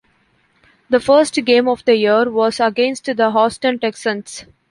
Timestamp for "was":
2.31-2.59